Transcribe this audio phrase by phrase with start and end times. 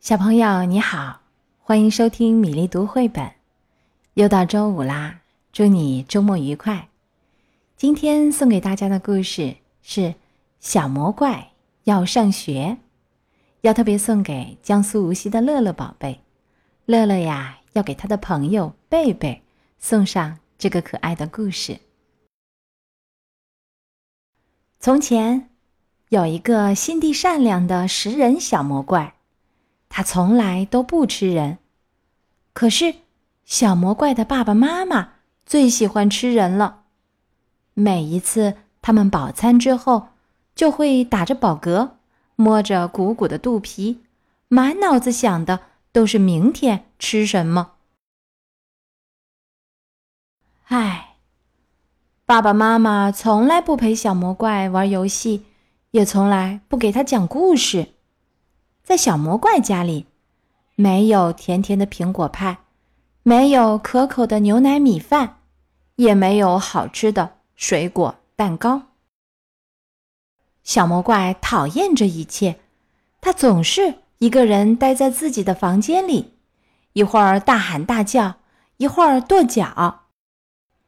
[0.00, 1.22] 小朋友你好，
[1.58, 3.32] 欢迎收听米粒读绘本。
[4.14, 6.88] 又到周五啦，祝你周末愉快。
[7.76, 10.00] 今天送给大家的故事是
[10.60, 11.50] 《小魔怪
[11.82, 12.78] 要上学》，
[13.62, 16.20] 要特别送给江苏无锡的乐乐宝贝。
[16.86, 19.42] 乐乐呀，要给他的朋友贝贝
[19.80, 21.80] 送上这个可爱的故事。
[24.78, 25.50] 从前，
[26.10, 29.16] 有一个心地善良的食人小魔怪。
[29.88, 31.58] 他从来都不吃人，
[32.52, 32.94] 可是
[33.44, 35.14] 小魔怪的爸爸妈妈
[35.46, 36.82] 最喜欢吃人了。
[37.74, 40.08] 每一次他们饱餐之后，
[40.54, 41.90] 就会打着饱嗝，
[42.36, 44.00] 摸着鼓鼓的肚皮，
[44.48, 45.60] 满脑子想的
[45.92, 47.72] 都是明天吃什么。
[50.64, 51.16] 唉，
[52.26, 55.46] 爸爸妈妈从来不陪小魔怪玩游戏，
[55.92, 57.94] 也从来不给他讲故事。
[58.88, 60.06] 在小魔怪家里，
[60.74, 62.60] 没有甜甜的苹果派，
[63.22, 65.40] 没有可口的牛奶米饭，
[65.96, 68.84] 也没有好吃的水果蛋糕。
[70.64, 72.60] 小魔怪讨厌这一切，
[73.20, 76.38] 他总是一个人待在自己的房间里，
[76.94, 78.36] 一会儿大喊大叫，
[78.78, 80.04] 一会儿跺脚。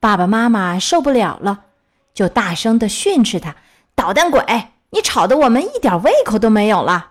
[0.01, 1.67] 爸爸妈妈受不了了，
[2.14, 3.57] 就大声的训斥他
[3.95, 4.42] ：“捣蛋鬼，
[4.89, 7.09] 你吵得我们一点胃口都没有了。”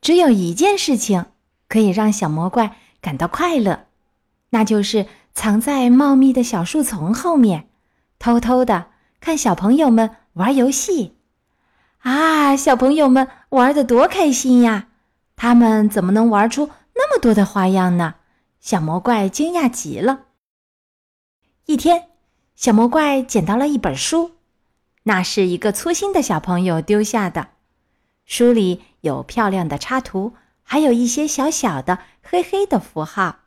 [0.00, 1.26] 只有一件事情
[1.68, 3.86] 可以让小魔怪感到快乐，
[4.50, 7.68] 那就是藏在茂密的小树丛后面，
[8.18, 8.86] 偷偷的
[9.20, 11.16] 看小朋友们玩游戏。
[11.98, 14.88] 啊，小朋友们玩的多开心呀！
[15.34, 18.14] 他们怎么能玩出那么多的花样呢？
[18.60, 20.26] 小魔怪惊讶极了。
[21.66, 22.08] 一天，
[22.56, 24.32] 小魔怪捡到了一本书，
[25.02, 27.48] 那是一个粗心的小朋友丢下的。
[28.28, 33.38] 书里有漂亮的插图，还有一些小小的黑黑的符号。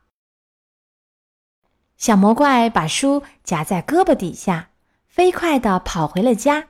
[1.96, 4.70] 小魔怪把书夹在胳膊底下，
[5.06, 6.66] 飞快地跑回了家。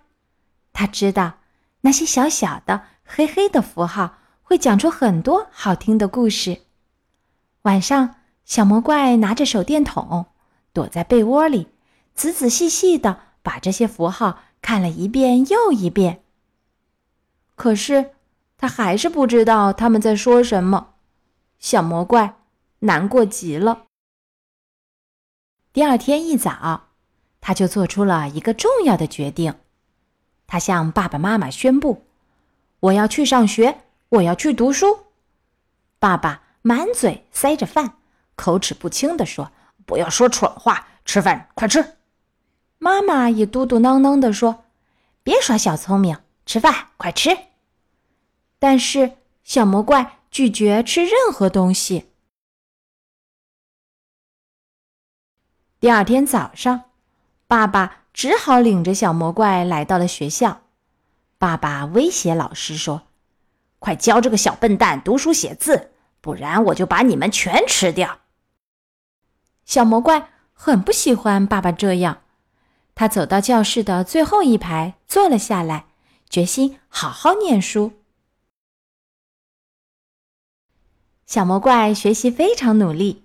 [0.74, 1.38] 他知道
[1.80, 6.60] 那些小小的黑黑的符号会讲出很多好听的故事。
[7.62, 10.26] 晚上，小魔怪拿着手电筒，
[10.74, 11.68] 躲在被窝里，
[12.14, 16.21] 仔仔细细地把这些符号看了一遍又一遍。
[17.62, 18.10] 可是，
[18.58, 20.94] 他还是不知道他们在说什么。
[21.60, 22.34] 小魔怪
[22.80, 23.84] 难过极了。
[25.72, 26.88] 第二天一早，
[27.40, 29.54] 他就做出了一个重要的决定。
[30.48, 32.04] 他向爸爸妈妈宣布
[32.90, 34.98] ：“我要去上学，我要去读书。”
[36.00, 37.94] 爸爸满嘴塞着饭，
[38.34, 39.52] 口齿不清地说
[39.86, 41.94] ：“不要说蠢话，吃饭快吃。”
[42.80, 44.64] 妈妈也嘟嘟囔囔地说
[45.22, 47.30] ：“别耍小聪明。”吃饭，快吃！
[48.62, 52.12] 但是小魔怪拒绝吃任何东西。
[55.80, 56.84] 第二天早上，
[57.48, 60.62] 爸爸只好领着小魔怪来到了学校。
[61.38, 63.08] 爸爸威胁老师说
[63.80, 65.90] ：“快教这个小笨蛋读书写字，
[66.20, 68.20] 不然我就把你们全吃掉。”
[69.66, 72.22] 小魔怪很不喜欢爸爸这样，
[72.94, 75.86] 他走到教室的最后一排坐了下来。
[76.30, 78.01] 决心好好念书。
[81.32, 83.24] 小魔怪学习非常努力，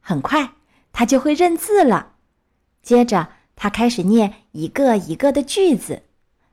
[0.00, 0.52] 很快
[0.92, 2.14] 他就会认字了。
[2.82, 6.04] 接着，他开始念一个一个的句子，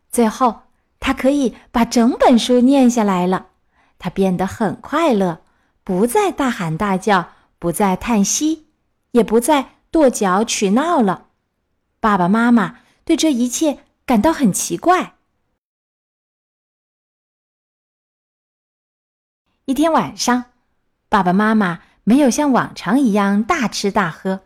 [0.10, 0.64] 最后
[1.00, 3.50] 他可以把整本书念下来了。
[4.00, 5.44] 他变得很快乐，
[5.84, 8.66] 不再大喊大叫，不再叹息，
[9.12, 11.28] 也不再跺脚取闹了。
[12.00, 15.14] 爸爸妈妈对这一切感到很奇怪。
[19.66, 20.46] 一天晚上，
[21.16, 24.42] 爸爸妈妈没有像往常一样大吃大喝，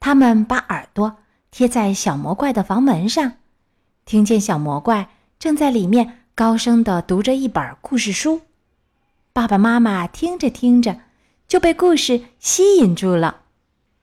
[0.00, 1.18] 他们把耳朵
[1.52, 3.34] 贴在小魔怪的房门上，
[4.04, 8.40] 听见小魔怪正在里面高声的读着一本故事书。
[9.32, 11.02] 爸爸妈妈听着听着，
[11.46, 13.42] 就被故事吸引住了。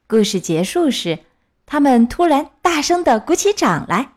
[0.07, 1.19] 故事结束时，
[1.65, 4.12] 他们突然大声的鼓起掌来。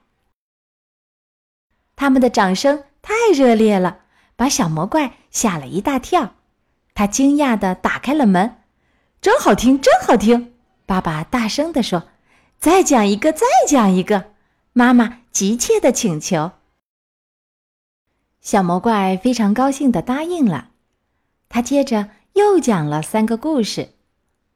[1.96, 3.98] 他们的掌声太热烈了。
[4.36, 6.34] 把小魔怪吓了一大跳，
[6.94, 8.58] 他惊讶地打开了门，
[9.20, 10.52] 真好听，真好听！
[10.84, 12.04] 爸爸大声地说
[12.58, 14.32] ：“再讲一个，再讲一个！”
[14.74, 16.52] 妈妈急切地请求。
[18.40, 20.70] 小魔怪非常高兴地答应了。
[21.48, 23.90] 他接着又讲了三个故事。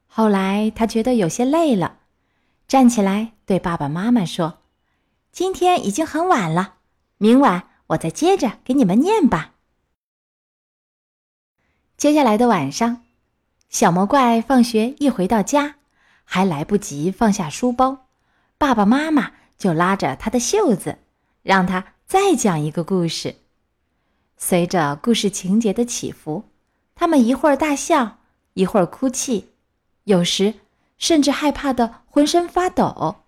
[0.07, 1.99] 后来他觉得有些累了，
[2.67, 4.61] 站起来对爸爸妈妈说
[5.33, 6.77] ：“今天已经很晚了，
[7.19, 9.55] 明晚我再接着给你们念吧。”
[11.97, 13.05] 接下来的晚上，
[13.71, 15.77] 小魔怪放学一回到家，
[16.25, 18.07] 还来不及放下书包，
[18.59, 20.99] 爸爸妈妈就拉着他的袖子，
[21.43, 23.37] 让他再讲一个故事。
[24.37, 26.45] 随着故事情节的起伏，
[26.95, 28.19] 他们一会儿大笑，
[28.53, 29.49] 一会儿哭泣，
[30.05, 30.53] 有时
[30.99, 33.23] 甚至害怕的浑身发抖。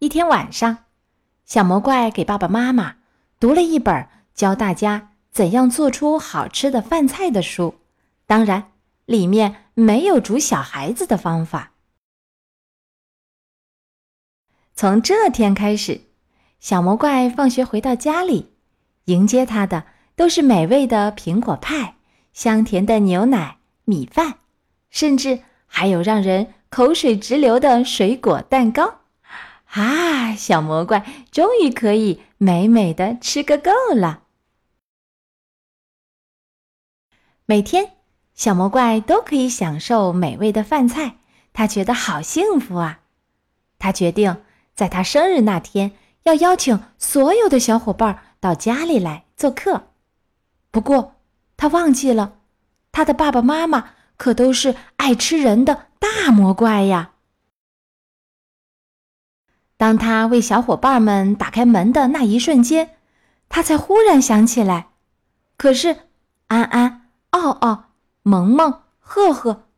[0.00, 0.78] 一天晚上，
[1.44, 2.96] 小魔怪给爸爸妈妈
[3.38, 5.12] 读了一本教大家。
[5.38, 7.76] 怎样做出好吃的饭菜的书？
[8.26, 8.72] 当然，
[9.06, 11.74] 里面没有煮小孩子的方法。
[14.74, 16.00] 从这天开始，
[16.58, 18.50] 小魔怪放学回到家里，
[19.04, 19.84] 迎接他的
[20.16, 21.94] 都是美味的苹果派、
[22.32, 24.38] 香甜的牛奶、米饭，
[24.90, 25.38] 甚至
[25.68, 29.02] 还有让人口水直流的水果蛋糕。
[29.66, 34.24] 啊，小魔怪终于可以美美的吃个够了。
[37.50, 37.92] 每天，
[38.34, 41.16] 小魔怪都可以享受美味的饭菜，
[41.54, 43.00] 他觉得好幸福啊！
[43.78, 44.42] 他决定
[44.74, 45.92] 在他生日那天
[46.24, 49.86] 要邀请所有的小伙伴到家里来做客。
[50.70, 51.14] 不过，
[51.56, 52.36] 他忘记了，
[52.92, 57.12] 他的爸爸妈妈可都是爱吃人的大魔怪呀！
[59.78, 62.90] 当他为小伙伴们打开门的那一瞬间，
[63.48, 64.88] 他才忽然想起来，
[65.56, 65.96] 可是
[66.48, 66.97] 安安。
[67.30, 67.90] 奥奥、
[68.22, 69.68] 萌萌、赫赫，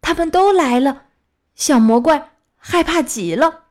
[0.00, 1.06] 他们都来了，
[1.54, 3.64] 小魔怪害怕极了。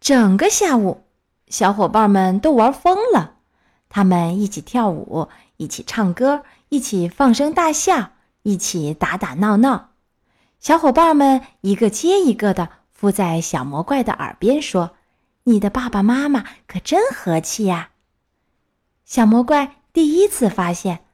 [0.00, 1.04] 整个下午，
[1.48, 3.38] 小伙伴们都玩疯了，
[3.88, 8.12] 他们一起跳舞，一起唱歌，一起放声大笑，
[8.42, 9.90] 一起打打闹闹。
[10.60, 14.96] 小伙伴们一个接一个的附在小魔怪的耳边说
[15.44, 17.90] ：“你的爸爸妈妈可真和气呀。”
[19.14, 21.04] 小魔怪第一次发现，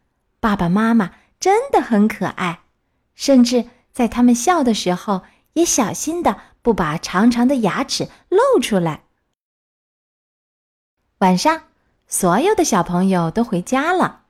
[0.40, 2.60] 爸爸妈妈真的很可爱，
[3.14, 5.20] 甚至在他们笑的时候，
[5.52, 9.02] 也小心的不把长长的牙齿露出来。
[11.18, 11.64] 晚上，
[12.06, 14.22] 所有的小朋友都回家了，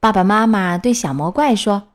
[0.00, 1.88] 爸爸妈妈对小魔怪说：“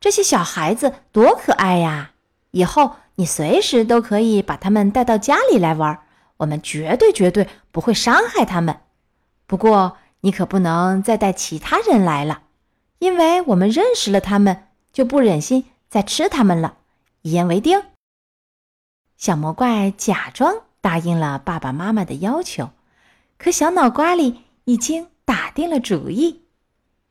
[0.00, 2.12] 这些小孩子多可爱呀！
[2.52, 6.00] 以后你随时都可以把他们带到家里来玩，
[6.38, 8.80] 我们绝对绝对不会伤害他们。
[9.46, 12.42] 不过。”你可不能再带其他人来了，
[12.98, 16.78] 因为我们认识了他们，就不忍心再吃他们了。
[17.22, 17.82] 一言为定。
[19.16, 22.70] 小魔怪假装答应了爸爸妈妈的要求，
[23.36, 26.42] 可小脑瓜里已经打定了主意，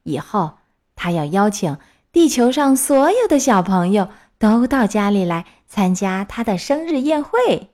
[0.03, 0.57] 以后
[0.95, 1.77] 他要邀请
[2.11, 7.71] 地球上所有的小朋友都到家里来参加他的生日宴会。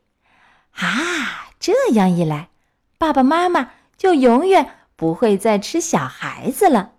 [0.71, 2.49] 啊，这样一来，
[2.97, 4.77] 爸爸妈妈就永远。
[4.95, 6.93] 不会再吃小孩子了。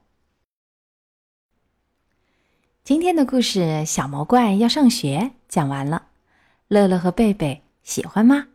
[2.83, 5.19] 今天的故事《小魔怪要上学》
[5.49, 6.09] 讲完了，
[6.69, 8.49] 乐乐和贝贝喜欢吗？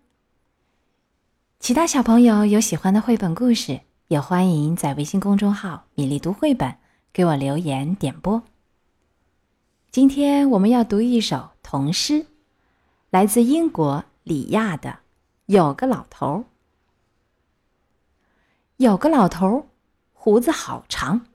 [1.59, 6.75] 其他小朋友有喜欢的绘本故事，也欢迎在微信公众号“米粒读绘本”
[7.11, 8.43] 给我留言点播。
[9.91, 12.27] 今天我们要读一首童诗，
[13.09, 14.89] 来自英国里亚的
[15.47, 16.27] 《有个老头》。
[18.79, 19.67] 有个老头，
[20.13, 21.25] 胡子好长。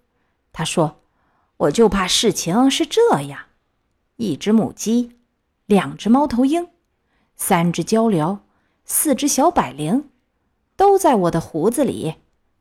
[0.51, 1.03] 他说
[1.59, 3.39] ：“我就怕事情是这样：
[4.17, 5.19] 一只母鸡，
[5.67, 6.69] 两只猫头鹰，
[7.37, 8.39] 三只鹪鹩，
[8.87, 10.09] 四只小百灵，
[10.75, 12.15] 都在我的胡子里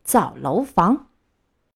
[0.04, 1.08] 造楼房。